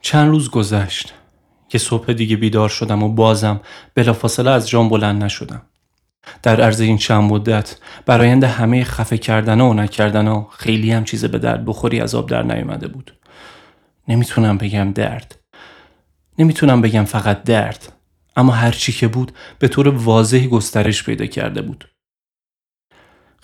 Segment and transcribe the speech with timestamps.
[0.00, 1.14] چند روز گذشت.
[1.68, 3.60] که صبح دیگه بیدار شدم و بازم
[3.94, 5.62] بلافاصله از جام بلند نشدم.
[6.42, 11.24] در عرض این چند مدت برایند همه خفه کردن و نکردن و خیلی هم چیز
[11.24, 13.18] به درد بخوری از آب در نیومده بود.
[14.08, 15.38] نمی‌تونم بگم درد.
[16.38, 17.95] نمی‌تونم بگم فقط درد.
[18.36, 21.88] اما هر چی که بود به طور واضحی گسترش پیدا کرده بود.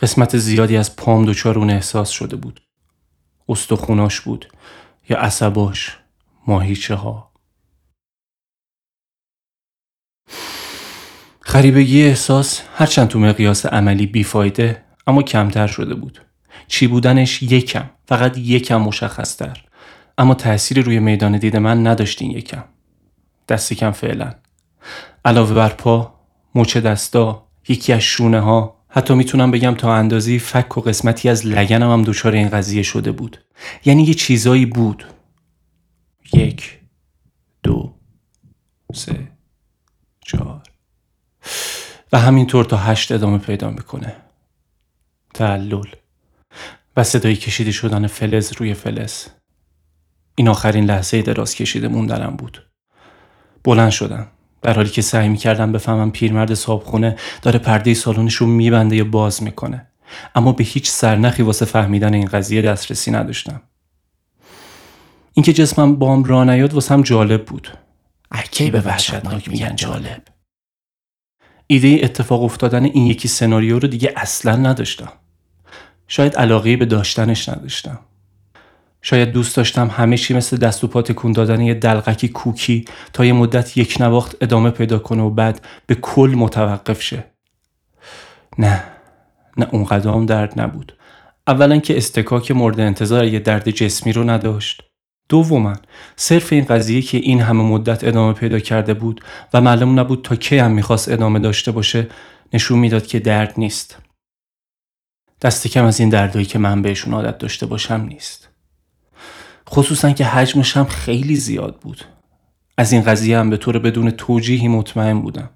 [0.01, 2.61] قسمت زیادی از پام دچار اون احساس شده بود.
[3.49, 4.53] استخوناش بود
[5.09, 5.99] یا عصباش
[6.47, 7.33] ماهیچه ها
[11.47, 16.21] غریبگی احساس هرچند تو مقیاس عملی بیفایده اما کمتر شده بود.
[16.69, 19.65] چی بودنش یکم فقط یکم مشخصتر.
[20.19, 22.65] اما تأثیری روی میدان دید من نداشت این یکم.
[23.49, 24.35] دستی کم فعلا.
[25.25, 26.15] علاوه بر پا
[26.55, 31.47] مچ دستا یکی از شونه ها حتی می‌تونم بگم تا اندازی فک و قسمتی از
[31.47, 33.39] لگنم هم دچار این قضیه شده بود.
[33.85, 35.05] یعنی یه چیزایی بود.
[36.33, 36.79] یک
[37.63, 37.95] دو
[38.95, 39.29] سه
[40.21, 40.63] چهار.
[42.13, 44.17] و همینطور تا هشت ادامه پیدا می‌کنه.
[45.35, 45.85] تعلل.
[46.97, 49.27] و صدای کشیده شدن فلز روی فلز.
[50.35, 52.67] این آخرین لحظه دراز کشیده موندنم بود.
[53.65, 54.27] بلند شدم.
[54.63, 59.43] در حالی که سعی می‌کردم بفهمم پیرمرد صابخونه داره پرده سالنش رو میبنده یا باز
[59.43, 59.87] می‌کنه.
[60.35, 63.63] اما به هیچ سرنخی واسه فهمیدن این قضیه دسترسی نداشتم.
[65.33, 67.79] اینکه جسمم بام را نیاد واسم جالب بود.
[68.31, 70.23] اکی به وحشتناک میگن جالب؟
[71.67, 75.13] ایده اتفاق افتادن این یکی سناریو رو دیگه اصلا نداشتم.
[76.09, 77.99] شاید علاقه به داشتنش نداشتم.
[79.03, 83.25] شاید دوست داشتم همه چی مثل دست و پا تکون دادن یه دلغکی کوکی تا
[83.25, 87.25] یه مدت یک نواخت ادامه پیدا کنه و بعد به کل متوقف شه.
[88.59, 88.85] نه
[89.57, 90.97] نه اون قدام درد نبود.
[91.47, 94.83] اولا که استکاک مورد انتظار یه درد جسمی رو نداشت.
[95.29, 95.75] دوما
[96.17, 99.25] صرف این قضیه که این همه مدت ادامه پیدا کرده بود
[99.55, 102.09] و معلوم نبود تا کی هم می‌خواست ادامه داشته باشه
[102.53, 103.99] نشون می‌داد که درد نیست.
[105.43, 108.52] دست کم از این دردهایی که من بهشون عادت داشته باشم نیست.
[109.73, 112.05] خصوصا که حجمش هم خیلی زیاد بود.
[112.79, 115.51] از این قضیه هم به طور بدون توجیهی مطمئن بودم.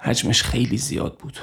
[0.00, 1.38] حجمش خیلی زیاد بود.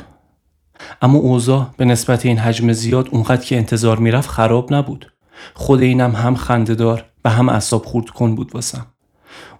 [1.01, 5.13] اما اوضاع به نسبت این حجم زیاد اونقدر که انتظار می‌رفت خراب نبود.
[5.53, 8.85] خود اینم هم خندهدار و هم اصاب خورد کن بود واسم.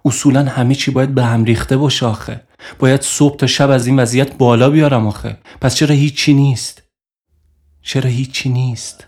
[0.04, 2.42] اصولا همه چی باید به هم ریخته باشه آخه.
[2.78, 5.38] باید صبح تا شب از این وضعیت بالا بیارم آخه.
[5.60, 6.82] پس چرا هیچی نیست؟
[7.82, 9.06] چرا هیچی نیست؟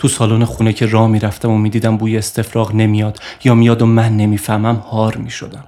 [0.00, 4.16] تو سالن خونه که راه می‌رفتم و می‌دیدم بوی استفراغ نمیاد یا میاد و من
[4.16, 5.64] نمی‌فهمم هار می‌شدم.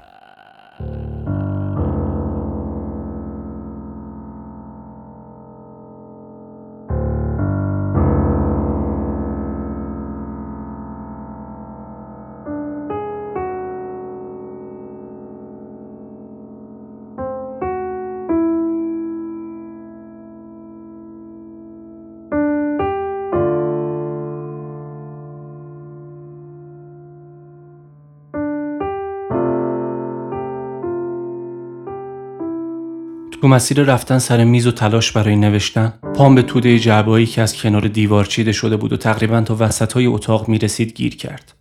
[33.42, 37.56] تو مسیر رفتن سر میز و تلاش برای نوشتن پام به توده جعبایی که از
[37.56, 41.52] کنار دیوار چیده شده بود و تقریبا تا وسط های اتاق می‌رسید گیر کرد.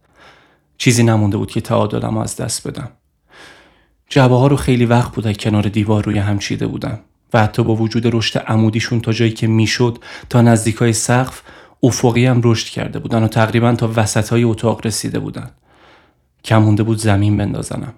[0.77, 2.89] چیزی نمونده بود که تعادلم از دست بدم.
[4.09, 6.99] جعبه ها رو خیلی وقت بود کنار دیوار روی هم چیده بودم
[7.33, 9.97] و حتی با وجود رشد عمودیشون تا جایی که می‌شد
[10.29, 11.41] تا نزدیکای سقف
[11.83, 15.49] افقی هم رشد کرده بودن و تقریبا تا وسط های اتاق رسیده بودن.
[16.43, 17.93] کم مونده بود زمین بندازنم.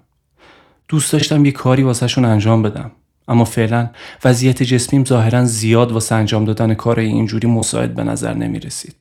[0.88, 2.90] دوست داشتم یه کاری واسهشون انجام بدم.
[3.28, 3.90] اما فعلا
[4.24, 8.96] وضعیت جسمیم ظاهرا زیاد واسه انجام دادن کار اینجوری مساعد به نظر نمی رسید.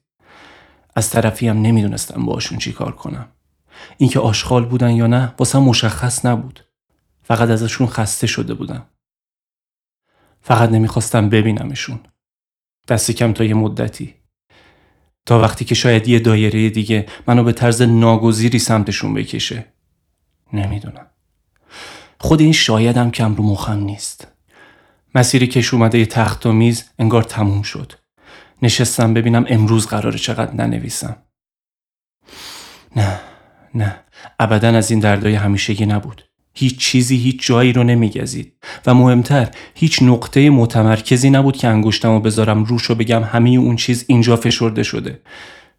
[0.95, 3.27] از طرفی هم نمی‌دونستم باشون چی کار کنم.
[3.97, 6.65] اینکه آشغال بودن یا نه واسه مشخص نبود.
[7.23, 8.85] فقط ازشون خسته شده بودم.
[10.41, 11.99] فقط نمی‌خواستم ببینمشون.
[12.87, 14.15] دستی کم تا یه مدتی.
[15.25, 19.65] تا وقتی که شاید یه دایره دیگه منو به طرز ناگزیری سمتشون بکشه.
[20.53, 21.07] نمی‌دونم.
[22.23, 24.27] خود این شایدم کم رو مخم نیست.
[25.15, 27.93] مسیری کش اومده تخت و میز انگار تموم شد.
[28.61, 31.15] نشستم ببینم امروز قراره چقدر ننویسم.
[32.95, 33.19] نه
[33.75, 33.95] نه.
[34.39, 36.23] ابدا از این دردای همیشگی نبود.
[36.53, 38.53] هیچ چیزی هیچ جایی رو نمیگزید.
[38.85, 43.75] و مهمتر هیچ نقطه متمرکزی نبود که انگشتم و بذارم روش و بگم همه اون
[43.75, 45.21] چیز اینجا فشرده شده.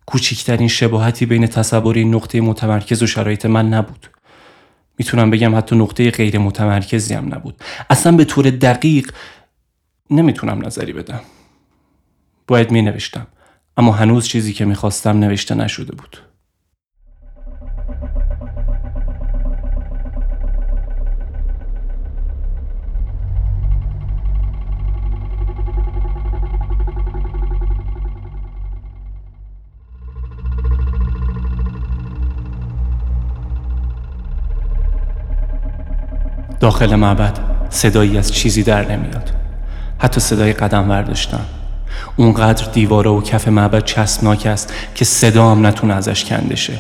[0.07, 4.14] کوچکترین شباهتی بین تصور این نقطه متمرکز و شرایط من نبود.
[4.99, 7.63] می‌تونم بگم حتی نقطه غیر متمرکزی هم نبود.
[7.91, 9.13] اصلا به طور دقیق
[10.11, 11.21] نمی‌تونم نظری بدم.
[12.47, 13.27] باید می نوشتم.
[13.77, 16.17] اما هنوز چیزی که می‌خواستم نوشته نشده بود.
[36.61, 37.39] داخل معبد
[37.71, 39.31] صدایی از چیزی در نمیاد.
[39.99, 41.45] حتی صدای قدم ورداشتن
[42.17, 46.73] اونقدر دیواره و کف معبد چسبناک است که صدا هم نتونه ازش کنده شه.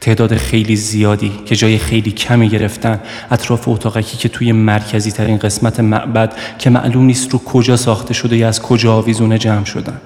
[0.00, 3.00] تعداد خیلی زیادی که جای خیلی کمی گرفتن
[3.30, 8.36] اطراف اتاقکی که توی مرکزی ترین قسمت معبد که معلوم نیست رو کجا ساخته شده
[8.36, 10.00] یا از کجا آویزونه جمع شدن.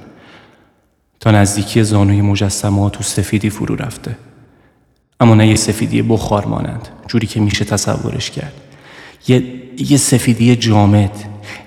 [1.20, 4.16] تا نزدیکی زانوی مجسمه تو سفیدی فرو رفته.
[5.20, 8.52] اما نه یه سفیدی بخار مانند جوری که میشه تصورش کرد.
[9.28, 9.42] یه,
[9.78, 11.10] یه سفیدی جامد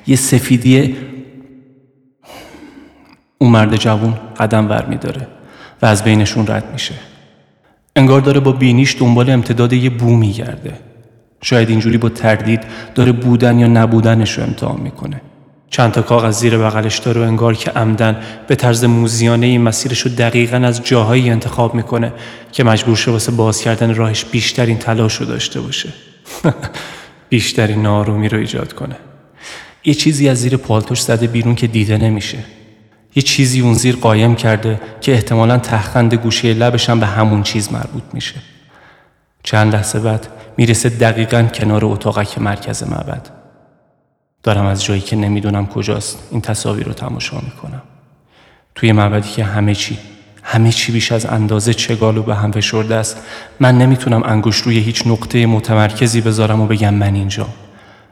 [0.07, 0.95] یه سفیدی
[3.37, 5.27] اون مرد جوون قدم ور میداره
[5.81, 6.93] و از بینشون رد میشه.
[7.95, 10.73] انگار داره با بینیش دنبال امتداد یه بو میگرده.
[11.41, 12.63] شاید اینجوری با تردید
[12.95, 15.21] داره بودن یا نبودنش رو امتحان می‌کنه.
[15.69, 18.17] چند تا کاغذ زیر بغلش داره و انگار که عمدن
[18.47, 22.13] به طرز موزیانه این مسیرش رو دقیقا از جاهایی انتخاب می‌کنه
[22.51, 25.89] که مجبور شه واسه باز کردن راهش بیشترین تلاش رو داشته باشه.
[27.29, 28.95] بیشترین نارومی رو ایجاد کنه.
[29.85, 32.37] یه چیزی از زیر پالتوش زده بیرون که دیده نمیشه.
[33.15, 38.03] یه چیزی اون زیر قایم کرده که احتمالا تخند گوشه لبشم به همون چیز مربوط
[38.13, 38.35] میشه.
[39.43, 40.27] چند لحظه بعد
[40.57, 43.29] می‌رسه دقیقا کنار اتاقک مرکز معبد.
[44.43, 47.81] دارم از جایی که نمی‌دونم کجاست این تصاویر رو تماشا می‌کنم.
[48.75, 49.97] توی معبدی که همه چی
[50.51, 53.17] همه چی بیش از اندازه چگالو به هم فشرده است.
[53.59, 57.47] من نمی‌تونم انگوش روی هیچ نقطه متمرکزی بذارم و بگم من اینجا.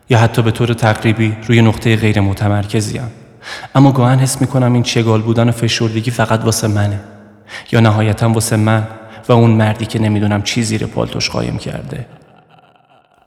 [0.09, 3.01] یا حتی به طور تقریبی روی نقطه غیر متمرکزیم
[3.75, 6.99] اما گاهن حس می‌کنم این چگال بودن و فشردگی فقط واسه منه.
[7.71, 8.87] یا نهایتا واسه من
[9.29, 12.05] و اون مردی که نمی‌دونم چی زیر پالتوش قایم کرده.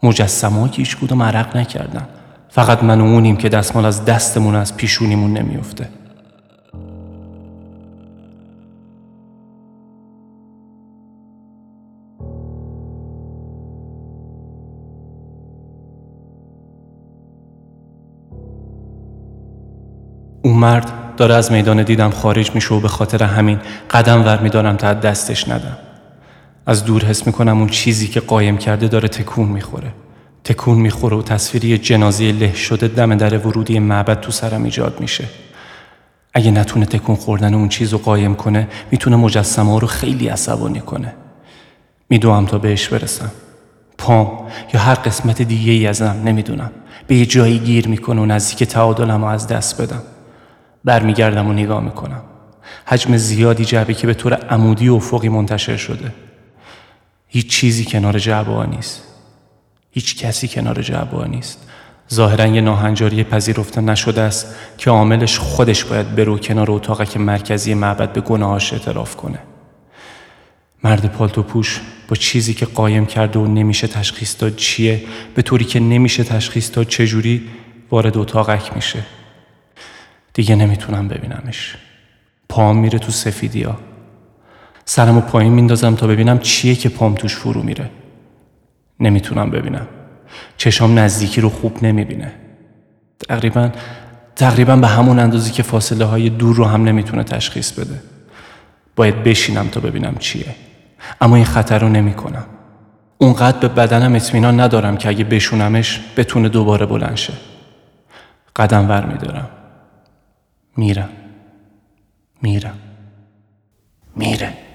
[0.02, 2.08] مجسمه که هیچ کدوم عرق نکردن.
[2.50, 5.88] فقط من و اونیم که دستمال از دستمون از پیشونیمون نمیفته
[20.42, 23.58] اون مرد داره از میدان دیدم خارج میشه و به خاطر همین
[23.90, 25.78] قدم ور میدارم تا دستش ندم.
[26.66, 29.92] از دور حس می‌کنم اون چیزی که قایم کرده داره تکون می‌خوره.
[30.44, 35.24] تکون می‌خوره و تصویری جنازی له شده دم در ورودی معبد تو سرم ایجاد میشه.
[36.34, 41.14] اگه نتونه تکون خوردن اون چیز رو قایم کنه می‌تونه مجسمه رو خیلی عصبانی کنه.
[42.10, 43.30] میدوام تا بهش برسم.
[43.98, 46.70] پام یا هر قسمت دیگه ای ازم نمی‌دونم.
[47.06, 50.02] به یه جایی گیر می‌کنه و نزدیک تعادلم از دست بدم.
[50.84, 52.22] برمیگردم و نگاه می‌کنم.
[52.86, 56.12] حجم زیادی جعبه که به طور عمودی و افقی منتشر شده.
[57.28, 59.02] هیچ چیزی کنار جعبه نیست.
[59.90, 61.66] هیچ کسی کنار جعبه نیست.
[62.14, 67.74] ظاهرا یه ناهنجاری پذیرفته نشده است که عاملش خودش باید برو کنار اتاق که مرکزی
[67.74, 69.38] معبد به گناهاش اعتراف کنه.
[70.84, 75.02] مرد پالتو پوش با چیزی که قایم کرده و نمیشه تشخیص داد چیه
[75.34, 77.48] به طوری که نمیشه تشخیص داد چجوری
[77.90, 78.98] وارد اتاقک میشه.
[80.34, 81.76] دیگه نمی‌تونم ببینمش.
[82.48, 83.78] پام میره تو سفیدیا.
[84.84, 87.90] سرمو پایین میندازم تا ببینم چیه که پام توش فرو میره.
[89.00, 89.86] نمی‌تونم ببینم.
[90.56, 92.32] چشام نزدیکی رو خوب نمی‌بینه.
[93.28, 93.70] تقریبا
[94.36, 98.02] تقریبا به همون اندازی که فاصله های دور رو هم نمی‌تونه تشخیص بده.
[98.96, 100.54] باید بشینم تا ببینم چیه.
[101.20, 102.44] اما این خطر رو نمی‌کنم.
[103.18, 107.32] اونقدر به بدنم اطمینان ندارم که اگه بشونمش بتونه دوباره بلند شه.
[108.56, 109.48] قدم ور میدارم.
[110.80, 111.10] Mira.
[112.40, 112.74] Mira.
[114.14, 114.69] Mire.